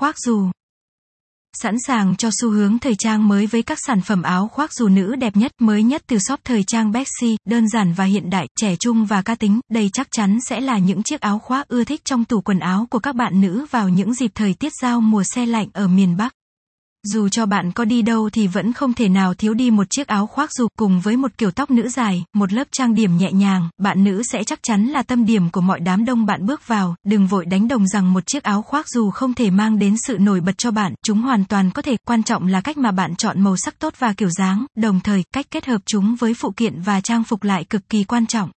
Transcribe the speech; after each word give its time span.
khoác 0.00 0.18
dù. 0.18 0.50
Sẵn 1.62 1.74
sàng 1.86 2.16
cho 2.16 2.30
xu 2.40 2.50
hướng 2.50 2.78
thời 2.78 2.94
trang 2.98 3.28
mới 3.28 3.46
với 3.46 3.62
các 3.62 3.78
sản 3.86 4.00
phẩm 4.00 4.22
áo 4.22 4.48
khoác 4.48 4.72
dù 4.72 4.88
nữ 4.88 5.16
đẹp 5.16 5.36
nhất, 5.36 5.52
mới 5.60 5.82
nhất 5.82 6.02
từ 6.06 6.18
shop 6.18 6.40
thời 6.44 6.62
trang 6.62 6.92
Bexy, 6.92 7.36
đơn 7.48 7.68
giản 7.68 7.92
và 7.92 8.04
hiện 8.04 8.30
đại, 8.30 8.46
trẻ 8.60 8.76
trung 8.80 9.06
và 9.06 9.22
ca 9.22 9.34
tính, 9.34 9.60
đây 9.70 9.90
chắc 9.92 10.08
chắn 10.10 10.38
sẽ 10.48 10.60
là 10.60 10.78
những 10.78 11.02
chiếc 11.02 11.20
áo 11.20 11.38
khoác 11.38 11.68
ưa 11.68 11.84
thích 11.84 12.00
trong 12.04 12.24
tủ 12.24 12.40
quần 12.40 12.58
áo 12.58 12.86
của 12.90 12.98
các 12.98 13.14
bạn 13.14 13.40
nữ 13.40 13.66
vào 13.70 13.88
những 13.88 14.14
dịp 14.14 14.30
thời 14.34 14.54
tiết 14.54 14.72
giao 14.82 15.00
mùa 15.00 15.22
xe 15.22 15.46
lạnh 15.46 15.68
ở 15.72 15.88
miền 15.88 16.16
Bắc. 16.16 16.32
Dù 17.06 17.28
cho 17.28 17.46
bạn 17.46 17.72
có 17.72 17.84
đi 17.84 18.02
đâu 18.02 18.30
thì 18.30 18.46
vẫn 18.46 18.72
không 18.72 18.92
thể 18.92 19.08
nào 19.08 19.34
thiếu 19.34 19.54
đi 19.54 19.70
một 19.70 19.90
chiếc 19.90 20.06
áo 20.06 20.26
khoác 20.26 20.52
dù 20.52 20.68
cùng 20.78 21.00
với 21.00 21.16
một 21.16 21.30
kiểu 21.38 21.50
tóc 21.50 21.70
nữ 21.70 21.88
dài, 21.88 22.24
một 22.34 22.52
lớp 22.52 22.64
trang 22.72 22.94
điểm 22.94 23.16
nhẹ 23.16 23.32
nhàng, 23.32 23.68
bạn 23.78 24.04
nữ 24.04 24.22
sẽ 24.22 24.44
chắc 24.44 24.58
chắn 24.62 24.86
là 24.86 25.02
tâm 25.02 25.26
điểm 25.26 25.50
của 25.50 25.60
mọi 25.60 25.80
đám 25.80 26.04
đông 26.04 26.26
bạn 26.26 26.46
bước 26.46 26.66
vào, 26.66 26.94
đừng 27.06 27.26
vội 27.26 27.46
đánh 27.46 27.68
đồng 27.68 27.86
rằng 27.86 28.12
một 28.12 28.26
chiếc 28.26 28.42
áo 28.42 28.62
khoác 28.62 28.88
dù 28.88 29.10
không 29.10 29.34
thể 29.34 29.50
mang 29.50 29.78
đến 29.78 29.96
sự 30.06 30.18
nổi 30.18 30.40
bật 30.40 30.58
cho 30.58 30.70
bạn, 30.70 30.94
chúng 31.04 31.22
hoàn 31.22 31.44
toàn 31.44 31.70
có 31.70 31.82
thể, 31.82 31.96
quan 32.06 32.22
trọng 32.22 32.46
là 32.46 32.60
cách 32.60 32.76
mà 32.76 32.90
bạn 32.90 33.16
chọn 33.16 33.40
màu 33.40 33.56
sắc 33.56 33.78
tốt 33.78 33.94
và 33.98 34.12
kiểu 34.12 34.30
dáng, 34.30 34.66
đồng 34.76 35.00
thời, 35.00 35.22
cách 35.32 35.46
kết 35.50 35.66
hợp 35.66 35.80
chúng 35.86 36.14
với 36.14 36.34
phụ 36.34 36.52
kiện 36.56 36.80
và 36.80 37.00
trang 37.00 37.24
phục 37.24 37.42
lại 37.42 37.64
cực 37.64 37.88
kỳ 37.88 38.04
quan 38.04 38.26
trọng. 38.26 38.50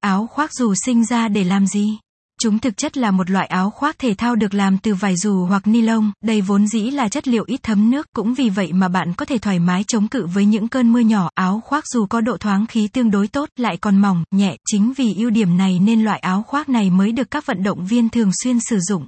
Áo 0.00 0.26
khoác 0.26 0.52
dù 0.52 0.74
sinh 0.84 1.04
ra 1.04 1.28
để 1.28 1.44
làm 1.44 1.66
gì? 1.66 1.98
Chúng 2.40 2.58
thực 2.58 2.76
chất 2.76 2.96
là 2.96 3.10
một 3.10 3.30
loại 3.30 3.46
áo 3.46 3.70
khoác 3.70 3.98
thể 3.98 4.14
thao 4.14 4.36
được 4.36 4.54
làm 4.54 4.78
từ 4.78 4.94
vải 4.94 5.16
dù 5.16 5.46
hoặc 5.46 5.66
ni 5.66 5.82
lông, 5.82 6.12
đây 6.24 6.40
vốn 6.40 6.66
dĩ 6.66 6.90
là 6.90 7.08
chất 7.08 7.28
liệu 7.28 7.44
ít 7.46 7.60
thấm 7.62 7.90
nước, 7.90 8.06
cũng 8.12 8.34
vì 8.34 8.50
vậy 8.50 8.72
mà 8.72 8.88
bạn 8.88 9.14
có 9.14 9.24
thể 9.24 9.38
thoải 9.38 9.58
mái 9.58 9.84
chống 9.88 10.08
cự 10.08 10.26
với 10.26 10.46
những 10.46 10.68
cơn 10.68 10.92
mưa 10.92 11.00
nhỏ, 11.00 11.30
áo 11.34 11.60
khoác 11.64 11.84
dù 11.86 12.06
có 12.06 12.20
độ 12.20 12.36
thoáng 12.36 12.66
khí 12.66 12.88
tương 12.88 13.10
đối 13.10 13.28
tốt, 13.28 13.48
lại 13.56 13.76
còn 13.76 13.98
mỏng, 13.98 14.24
nhẹ, 14.30 14.56
chính 14.70 14.92
vì 14.96 15.14
ưu 15.14 15.30
điểm 15.30 15.56
này 15.56 15.78
nên 15.78 16.04
loại 16.04 16.18
áo 16.18 16.42
khoác 16.42 16.68
này 16.68 16.90
mới 16.90 17.12
được 17.12 17.30
các 17.30 17.46
vận 17.46 17.62
động 17.62 17.86
viên 17.86 18.08
thường 18.08 18.30
xuyên 18.42 18.58
sử 18.60 18.78
dụng. 18.80 19.06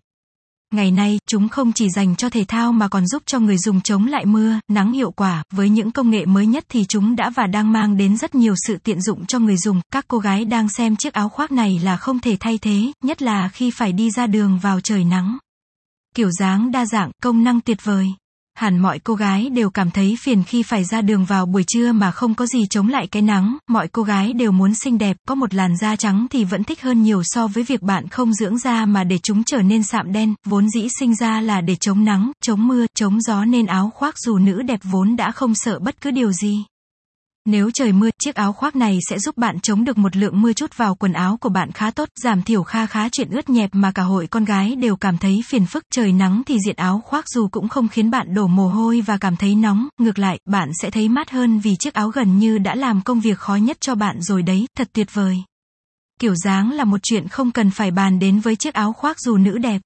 Ngày 0.74 0.90
nay, 0.90 1.18
chúng 1.26 1.48
không 1.48 1.72
chỉ 1.72 1.90
dành 1.90 2.16
cho 2.16 2.30
thể 2.30 2.44
thao 2.48 2.72
mà 2.72 2.88
còn 2.88 3.06
giúp 3.06 3.22
cho 3.26 3.38
người 3.38 3.58
dùng 3.58 3.80
chống 3.80 4.06
lại 4.06 4.26
mưa, 4.26 4.60
nắng 4.68 4.92
hiệu 4.92 5.10
quả, 5.10 5.42
với 5.52 5.68
những 5.68 5.90
công 5.90 6.10
nghệ 6.10 6.26
mới 6.26 6.46
nhất 6.46 6.64
thì 6.68 6.84
chúng 6.88 7.16
đã 7.16 7.30
và 7.30 7.46
đang 7.46 7.72
mang 7.72 7.96
đến 7.96 8.16
rất 8.16 8.34
nhiều 8.34 8.54
sự 8.66 8.76
tiện 8.76 9.00
dụng 9.00 9.26
cho 9.26 9.38
người 9.38 9.56
dùng. 9.56 9.80
Các 9.92 10.04
cô 10.08 10.18
gái 10.18 10.44
đang 10.44 10.68
xem 10.68 10.96
chiếc 10.96 11.12
áo 11.12 11.28
khoác 11.28 11.52
này 11.52 11.80
là 11.84 11.96
không 11.96 12.18
thể 12.18 12.36
thay 12.40 12.58
thế, 12.58 12.92
nhất 13.04 13.22
là 13.22 13.48
khi 13.48 13.70
phải 13.70 13.92
đi 13.92 14.10
ra 14.10 14.26
đường 14.26 14.58
vào 14.58 14.80
trời 14.80 15.04
nắng. 15.04 15.38
Kiểu 16.14 16.30
dáng 16.30 16.70
đa 16.70 16.86
dạng, 16.86 17.10
công 17.22 17.44
năng 17.44 17.60
tuyệt 17.60 17.78
vời 17.84 18.06
hẳn 18.54 18.78
mọi 18.78 18.98
cô 18.98 19.14
gái 19.14 19.50
đều 19.50 19.70
cảm 19.70 19.90
thấy 19.90 20.16
phiền 20.20 20.42
khi 20.44 20.62
phải 20.62 20.84
ra 20.84 21.00
đường 21.00 21.24
vào 21.24 21.46
buổi 21.46 21.64
trưa 21.66 21.92
mà 21.92 22.10
không 22.10 22.34
có 22.34 22.46
gì 22.46 22.66
chống 22.70 22.88
lại 22.88 23.06
cái 23.06 23.22
nắng, 23.22 23.56
mọi 23.68 23.88
cô 23.88 24.02
gái 24.02 24.32
đều 24.32 24.52
muốn 24.52 24.74
xinh 24.74 24.98
đẹp, 24.98 25.16
có 25.28 25.34
một 25.34 25.54
làn 25.54 25.76
da 25.76 25.96
trắng 25.96 26.26
thì 26.30 26.44
vẫn 26.44 26.64
thích 26.64 26.82
hơn 26.82 27.02
nhiều 27.02 27.22
so 27.24 27.46
với 27.46 27.62
việc 27.62 27.82
bạn 27.82 28.08
không 28.08 28.34
dưỡng 28.34 28.58
da 28.58 28.86
mà 28.86 29.04
để 29.04 29.18
chúng 29.18 29.44
trở 29.44 29.62
nên 29.62 29.82
sạm 29.82 30.12
đen, 30.12 30.34
vốn 30.46 30.70
dĩ 30.70 30.88
sinh 30.98 31.14
ra 31.14 31.40
là 31.40 31.60
để 31.60 31.76
chống 31.80 32.04
nắng, 32.04 32.32
chống 32.42 32.68
mưa, 32.68 32.86
chống 32.94 33.20
gió 33.20 33.44
nên 33.44 33.66
áo 33.66 33.90
khoác 33.94 34.18
dù 34.18 34.38
nữ 34.38 34.62
đẹp 34.62 34.80
vốn 34.82 35.16
đã 35.16 35.30
không 35.30 35.54
sợ 35.54 35.78
bất 35.78 36.00
cứ 36.00 36.10
điều 36.10 36.32
gì. 36.32 36.64
Nếu 37.46 37.70
trời 37.74 37.92
mưa, 37.92 38.10
chiếc 38.18 38.34
áo 38.34 38.52
khoác 38.52 38.76
này 38.76 38.98
sẽ 39.10 39.18
giúp 39.18 39.36
bạn 39.36 39.60
chống 39.60 39.84
được 39.84 39.98
một 39.98 40.16
lượng 40.16 40.40
mưa 40.40 40.52
chút 40.52 40.76
vào 40.76 40.94
quần 40.94 41.12
áo 41.12 41.36
của 41.36 41.48
bạn 41.48 41.72
khá 41.72 41.90
tốt, 41.90 42.08
giảm 42.22 42.42
thiểu 42.42 42.62
kha 42.62 42.86
khá 42.86 43.08
chuyện 43.08 43.30
ướt 43.30 43.50
nhẹp 43.50 43.70
mà 43.72 43.92
cả 43.92 44.02
hội 44.02 44.26
con 44.26 44.44
gái 44.44 44.76
đều 44.76 44.96
cảm 44.96 45.18
thấy 45.18 45.40
phiền 45.48 45.66
phức. 45.66 45.84
Trời 45.92 46.12
nắng 46.12 46.42
thì 46.46 46.58
diện 46.66 46.76
áo 46.76 47.02
khoác 47.04 47.24
dù 47.28 47.48
cũng 47.48 47.68
không 47.68 47.88
khiến 47.88 48.10
bạn 48.10 48.34
đổ 48.34 48.46
mồ 48.46 48.68
hôi 48.68 49.00
và 49.00 49.18
cảm 49.18 49.36
thấy 49.36 49.54
nóng, 49.54 49.88
ngược 49.98 50.18
lại, 50.18 50.38
bạn 50.46 50.70
sẽ 50.82 50.90
thấy 50.90 51.08
mát 51.08 51.30
hơn 51.30 51.58
vì 51.58 51.76
chiếc 51.76 51.94
áo 51.94 52.08
gần 52.08 52.38
như 52.38 52.58
đã 52.58 52.74
làm 52.74 53.00
công 53.00 53.20
việc 53.20 53.38
khó 53.38 53.54
nhất 53.54 53.76
cho 53.80 53.94
bạn 53.94 54.22
rồi 54.22 54.42
đấy, 54.42 54.66
thật 54.76 54.88
tuyệt 54.92 55.14
vời. 55.14 55.36
Kiểu 56.20 56.34
dáng 56.34 56.72
là 56.72 56.84
một 56.84 57.00
chuyện 57.02 57.28
không 57.28 57.50
cần 57.50 57.70
phải 57.70 57.90
bàn 57.90 58.18
đến 58.18 58.40
với 58.40 58.56
chiếc 58.56 58.74
áo 58.74 58.92
khoác 58.92 59.20
dù 59.20 59.36
nữ 59.36 59.58
đẹp. 59.58 59.80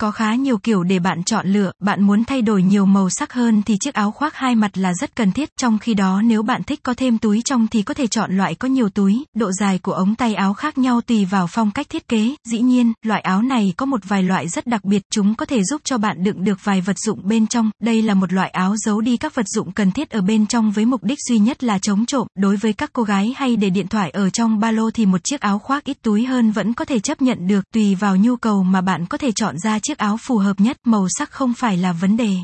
Có 0.00 0.10
khá 0.10 0.34
nhiều 0.34 0.58
kiểu 0.58 0.82
để 0.82 0.98
bạn 0.98 1.24
chọn 1.24 1.46
lựa, 1.46 1.72
bạn 1.80 2.02
muốn 2.02 2.24
thay 2.24 2.42
đổi 2.42 2.62
nhiều 2.62 2.86
màu 2.86 3.10
sắc 3.10 3.32
hơn 3.32 3.62
thì 3.62 3.76
chiếc 3.80 3.94
áo 3.94 4.10
khoác 4.10 4.34
hai 4.34 4.54
mặt 4.54 4.78
là 4.78 4.92
rất 5.00 5.16
cần 5.16 5.32
thiết, 5.32 5.48
trong 5.60 5.78
khi 5.78 5.94
đó 5.94 6.22
nếu 6.24 6.42
bạn 6.42 6.62
thích 6.62 6.80
có 6.82 6.94
thêm 6.94 7.18
túi 7.18 7.42
trong 7.44 7.68
thì 7.68 7.82
có 7.82 7.94
thể 7.94 8.06
chọn 8.06 8.36
loại 8.36 8.54
có 8.54 8.68
nhiều 8.68 8.88
túi, 8.88 9.24
độ 9.34 9.52
dài 9.52 9.78
của 9.78 9.92
ống 9.92 10.14
tay 10.14 10.34
áo 10.34 10.54
khác 10.54 10.78
nhau 10.78 11.00
tùy 11.00 11.24
vào 11.24 11.46
phong 11.46 11.70
cách 11.70 11.86
thiết 11.88 12.08
kế, 12.08 12.34
dĩ 12.44 12.58
nhiên, 12.58 12.92
loại 13.02 13.20
áo 13.20 13.42
này 13.42 13.72
có 13.76 13.86
một 13.86 14.00
vài 14.04 14.22
loại 14.22 14.48
rất 14.48 14.66
đặc 14.66 14.84
biệt, 14.84 15.02
chúng 15.10 15.34
có 15.34 15.46
thể 15.46 15.64
giúp 15.64 15.80
cho 15.84 15.98
bạn 15.98 16.24
đựng 16.24 16.44
được 16.44 16.58
vài 16.64 16.80
vật 16.80 16.98
dụng 16.98 17.20
bên 17.22 17.46
trong, 17.46 17.70
đây 17.82 18.02
là 18.02 18.14
một 18.14 18.32
loại 18.32 18.50
áo 18.50 18.76
giấu 18.76 19.00
đi 19.00 19.16
các 19.16 19.34
vật 19.34 19.46
dụng 19.48 19.72
cần 19.72 19.90
thiết 19.90 20.10
ở 20.10 20.20
bên 20.20 20.46
trong 20.46 20.70
với 20.70 20.84
mục 20.84 21.04
đích 21.04 21.18
duy 21.28 21.38
nhất 21.38 21.64
là 21.64 21.78
chống 21.78 22.06
trộm, 22.06 22.26
đối 22.38 22.56
với 22.56 22.72
các 22.72 22.90
cô 22.92 23.02
gái 23.02 23.34
hay 23.36 23.56
để 23.56 23.70
điện 23.70 23.88
thoại 23.88 24.10
ở 24.10 24.30
trong 24.30 24.58
ba 24.60 24.70
lô 24.70 24.90
thì 24.90 25.06
một 25.06 25.24
chiếc 25.24 25.40
áo 25.40 25.58
khoác 25.58 25.84
ít 25.84 25.96
túi 26.02 26.24
hơn 26.24 26.50
vẫn 26.50 26.74
có 26.74 26.84
thể 26.84 27.00
chấp 27.00 27.22
nhận 27.22 27.46
được, 27.46 27.64
tùy 27.74 27.94
vào 27.94 28.16
nhu 28.16 28.36
cầu 28.36 28.62
mà 28.62 28.80
bạn 28.80 29.06
có 29.06 29.18
thể 29.18 29.32
chọn 29.32 29.58
ra 29.58 29.78
chiếc 29.86 29.98
áo 29.98 30.16
phù 30.16 30.38
hợp 30.38 30.60
nhất, 30.60 30.76
màu 30.84 31.06
sắc 31.18 31.30
không 31.30 31.54
phải 31.54 31.76
là 31.76 31.92
vấn 31.92 32.16
đề. 32.16 32.36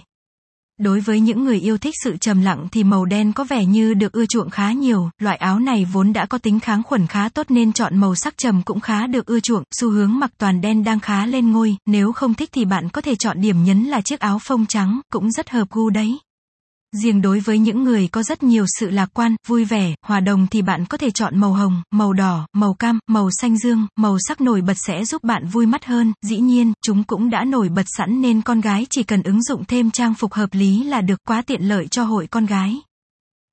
Đối 0.80 1.00
với 1.00 1.20
những 1.20 1.44
người 1.44 1.60
yêu 1.60 1.78
thích 1.78 1.94
sự 2.04 2.16
trầm 2.16 2.42
lặng 2.42 2.68
thì 2.72 2.84
màu 2.84 3.04
đen 3.04 3.32
có 3.32 3.44
vẻ 3.44 3.64
như 3.64 3.94
được 3.94 4.12
ưa 4.12 4.26
chuộng 4.26 4.50
khá 4.50 4.72
nhiều, 4.72 5.10
loại 5.18 5.36
áo 5.36 5.58
này 5.58 5.84
vốn 5.92 6.12
đã 6.12 6.26
có 6.26 6.38
tính 6.38 6.60
kháng 6.60 6.82
khuẩn 6.82 7.06
khá 7.06 7.28
tốt 7.28 7.46
nên 7.50 7.72
chọn 7.72 7.96
màu 7.96 8.14
sắc 8.14 8.38
trầm 8.38 8.62
cũng 8.62 8.80
khá 8.80 9.06
được 9.06 9.26
ưa 9.26 9.40
chuộng, 9.40 9.62
xu 9.80 9.90
hướng 9.90 10.18
mặc 10.18 10.30
toàn 10.38 10.60
đen 10.60 10.84
đang 10.84 11.00
khá 11.00 11.26
lên 11.26 11.52
ngôi, 11.52 11.76
nếu 11.86 12.12
không 12.12 12.34
thích 12.34 12.48
thì 12.52 12.64
bạn 12.64 12.88
có 12.88 13.00
thể 13.00 13.14
chọn 13.14 13.40
điểm 13.40 13.64
nhấn 13.64 13.84
là 13.84 14.00
chiếc 14.00 14.20
áo 14.20 14.38
phông 14.42 14.66
trắng, 14.66 15.00
cũng 15.12 15.30
rất 15.30 15.50
hợp 15.50 15.70
gu 15.70 15.90
đấy. 15.90 16.18
Riêng 16.96 17.22
đối 17.22 17.40
với 17.40 17.58
những 17.58 17.84
người 17.84 18.08
có 18.08 18.22
rất 18.22 18.42
nhiều 18.42 18.64
sự 18.78 18.90
lạc 18.90 19.10
quan, 19.14 19.36
vui 19.46 19.64
vẻ, 19.64 19.94
hòa 20.02 20.20
đồng 20.20 20.46
thì 20.46 20.62
bạn 20.62 20.86
có 20.86 20.98
thể 20.98 21.10
chọn 21.10 21.38
màu 21.38 21.52
hồng, 21.52 21.82
màu 21.90 22.12
đỏ, 22.12 22.46
màu 22.52 22.74
cam, 22.74 22.98
màu 23.06 23.28
xanh 23.40 23.58
dương, 23.58 23.86
màu 23.96 24.16
sắc 24.28 24.40
nổi 24.40 24.60
bật 24.60 24.74
sẽ 24.86 25.04
giúp 25.04 25.24
bạn 25.24 25.46
vui 25.46 25.66
mắt 25.66 25.84
hơn. 25.84 26.12
Dĩ 26.22 26.38
nhiên, 26.38 26.72
chúng 26.82 27.04
cũng 27.04 27.30
đã 27.30 27.44
nổi 27.44 27.68
bật 27.68 27.86
sẵn 27.96 28.22
nên 28.22 28.42
con 28.42 28.60
gái 28.60 28.86
chỉ 28.90 29.02
cần 29.02 29.22
ứng 29.22 29.42
dụng 29.42 29.64
thêm 29.64 29.90
trang 29.90 30.14
phục 30.14 30.32
hợp 30.32 30.48
lý 30.52 30.84
là 30.84 31.00
được 31.00 31.18
quá 31.28 31.42
tiện 31.42 31.62
lợi 31.62 31.88
cho 31.88 32.04
hội 32.04 32.26
con 32.26 32.46
gái. 32.46 32.80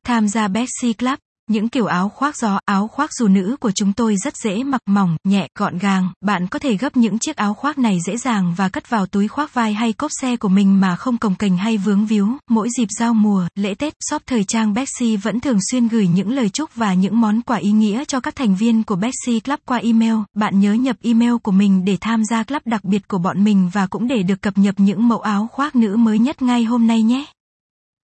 Tham 0.05 0.27
gia 0.27 0.47
Betsy 0.47 0.93
Club 0.93 1.19
những 1.47 1.69
kiểu 1.69 1.85
áo 1.85 2.09
khoác 2.09 2.37
gió, 2.37 2.59
áo 2.65 2.87
khoác 2.87 3.13
dù 3.13 3.27
nữ 3.27 3.55
của 3.59 3.71
chúng 3.75 3.93
tôi 3.93 4.15
rất 4.23 4.33
dễ 4.43 4.63
mặc 4.63 4.81
mỏng, 4.85 5.17
nhẹ, 5.23 5.47
gọn 5.55 5.77
gàng, 5.77 6.09
bạn 6.21 6.47
có 6.47 6.59
thể 6.59 6.77
gấp 6.77 6.97
những 6.97 7.19
chiếc 7.19 7.35
áo 7.35 7.53
khoác 7.53 7.77
này 7.77 7.97
dễ 8.05 8.17
dàng 8.17 8.53
và 8.57 8.69
cất 8.69 8.89
vào 8.89 9.05
túi 9.05 9.27
khoác 9.27 9.53
vai 9.53 9.73
hay 9.73 9.93
cốp 9.93 10.11
xe 10.21 10.37
của 10.37 10.49
mình 10.49 10.79
mà 10.79 10.95
không 10.95 11.17
cồng 11.17 11.35
kềnh 11.35 11.57
hay 11.57 11.77
vướng 11.77 12.05
víu. 12.05 12.29
Mỗi 12.49 12.67
dịp 12.77 12.87
giao 12.99 13.13
mùa, 13.13 13.47
lễ 13.55 13.75
Tết, 13.75 13.93
shop 14.09 14.21
thời 14.27 14.43
trang 14.43 14.73
Bexy 14.73 15.17
vẫn 15.17 15.39
thường 15.39 15.59
xuyên 15.71 15.87
gửi 15.87 16.07
những 16.07 16.31
lời 16.31 16.49
chúc 16.49 16.75
và 16.75 16.93
những 16.93 17.21
món 17.21 17.41
quà 17.41 17.57
ý 17.57 17.71
nghĩa 17.71 18.05
cho 18.05 18.19
các 18.19 18.35
thành 18.35 18.55
viên 18.55 18.83
của 18.83 18.95
Bexy 18.95 19.39
Club 19.39 19.59
qua 19.65 19.77
email. 19.77 20.15
Bạn 20.33 20.59
nhớ 20.59 20.73
nhập 20.73 20.95
email 21.01 21.33
của 21.43 21.51
mình 21.51 21.85
để 21.85 21.97
tham 22.01 22.25
gia 22.25 22.43
club 22.43 22.61
đặc 22.65 22.83
biệt 22.83 23.07
của 23.07 23.17
bọn 23.17 23.43
mình 23.43 23.69
và 23.73 23.87
cũng 23.87 24.07
để 24.07 24.23
được 24.23 24.41
cập 24.41 24.57
nhật 24.57 24.75
những 24.77 25.07
mẫu 25.07 25.19
áo 25.19 25.47
khoác 25.51 25.75
nữ 25.75 25.95
mới 25.95 26.19
nhất 26.19 26.41
ngay 26.41 26.63
hôm 26.63 26.87
nay 26.87 27.01
nhé. 27.01 27.25